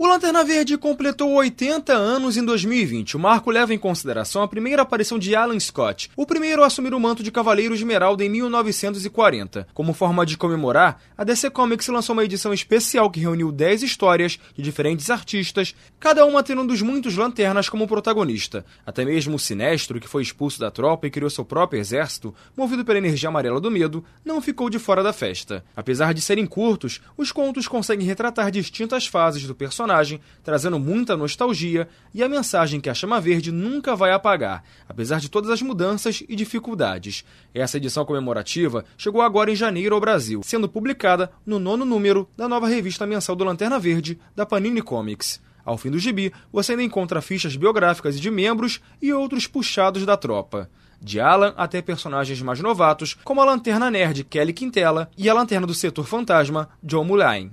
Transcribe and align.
O 0.00 0.06
Lanterna 0.06 0.44
Verde 0.44 0.78
completou 0.78 1.32
80 1.32 1.92
anos 1.92 2.36
em 2.36 2.44
2020. 2.44 3.16
O 3.16 3.18
marco 3.18 3.50
leva 3.50 3.74
em 3.74 3.78
consideração 3.78 4.42
a 4.42 4.46
primeira 4.46 4.82
aparição 4.82 5.18
de 5.18 5.34
Alan 5.34 5.58
Scott, 5.58 6.08
o 6.16 6.24
primeiro 6.24 6.62
a 6.62 6.66
assumir 6.66 6.94
o 6.94 7.00
manto 7.00 7.20
de 7.20 7.32
Cavaleiro 7.32 7.74
Esmeralda 7.74 8.24
em 8.24 8.28
1940. 8.28 9.66
Como 9.74 9.92
forma 9.92 10.24
de 10.24 10.36
comemorar, 10.36 11.02
a 11.16 11.24
DC 11.24 11.50
Comics 11.50 11.88
lançou 11.88 12.12
uma 12.12 12.24
edição 12.24 12.54
especial 12.54 13.10
que 13.10 13.18
reuniu 13.18 13.50
10 13.50 13.82
histórias 13.82 14.38
de 14.54 14.62
diferentes 14.62 15.10
artistas, 15.10 15.74
cada 15.98 16.24
uma 16.24 16.44
tendo 16.44 16.62
um 16.62 16.66
dos 16.66 16.80
muitos 16.80 17.16
lanternas 17.16 17.68
como 17.68 17.88
protagonista. 17.88 18.64
Até 18.86 19.04
mesmo 19.04 19.34
o 19.34 19.38
Sinestro, 19.38 19.98
que 19.98 20.06
foi 20.06 20.22
expulso 20.22 20.60
da 20.60 20.70
tropa 20.70 21.08
e 21.08 21.10
criou 21.10 21.28
seu 21.28 21.44
próprio 21.44 21.80
exército, 21.80 22.32
movido 22.56 22.84
pela 22.84 22.98
energia 22.98 23.30
amarela 23.30 23.60
do 23.60 23.68
medo, 23.68 24.04
não 24.24 24.40
ficou 24.40 24.70
de 24.70 24.78
fora 24.78 25.02
da 25.02 25.12
festa. 25.12 25.64
Apesar 25.74 26.14
de 26.14 26.20
serem 26.20 26.46
curtos, 26.46 27.00
os 27.16 27.32
contos 27.32 27.66
conseguem 27.66 28.06
retratar 28.06 28.52
distintas 28.52 29.04
fases 29.04 29.44
do 29.44 29.56
personagem 29.56 29.87
personagem, 29.88 30.20
trazendo 30.44 30.78
muita 30.78 31.16
nostalgia 31.16 31.88
e 32.12 32.22
a 32.22 32.28
mensagem 32.28 32.80
que 32.80 32.90
a 32.90 32.94
Chama 32.94 33.20
Verde 33.20 33.50
nunca 33.50 33.96
vai 33.96 34.12
apagar, 34.12 34.62
apesar 34.86 35.18
de 35.18 35.30
todas 35.30 35.50
as 35.50 35.62
mudanças 35.62 36.22
e 36.28 36.36
dificuldades. 36.36 37.24
Essa 37.54 37.78
edição 37.78 38.04
comemorativa 38.04 38.84
chegou 38.96 39.22
agora 39.22 39.50
em 39.50 39.56
janeiro 39.56 39.94
ao 39.94 40.00
Brasil, 40.00 40.42
sendo 40.44 40.68
publicada 40.68 41.30
no 41.46 41.58
nono 41.58 41.84
número 41.84 42.28
da 42.36 42.48
nova 42.48 42.68
revista 42.68 43.06
mensal 43.06 43.34
do 43.34 43.44
Lanterna 43.44 43.78
Verde, 43.78 44.18
da 44.36 44.44
Panini 44.44 44.82
Comics. 44.82 45.40
Ao 45.64 45.78
fim 45.78 45.90
do 45.90 45.98
gibi, 45.98 46.32
você 46.52 46.72
ainda 46.72 46.82
encontra 46.82 47.22
fichas 47.22 47.56
biográficas 47.56 48.20
de 48.20 48.30
membros 48.30 48.80
e 49.00 49.12
outros 49.12 49.46
puxados 49.46 50.04
da 50.04 50.16
tropa. 50.16 50.70
De 51.00 51.20
Alan 51.20 51.54
até 51.56 51.80
personagens 51.80 52.42
mais 52.42 52.60
novatos, 52.60 53.16
como 53.22 53.40
a 53.40 53.44
Lanterna 53.44 53.90
Nerd 53.90 54.24
Kelly 54.24 54.52
Quintela 54.52 55.08
e 55.16 55.28
a 55.28 55.34
Lanterna 55.34 55.66
do 55.66 55.74
Setor 55.74 56.04
Fantasma 56.06 56.68
John 56.82 57.04
Mulaney. 57.04 57.52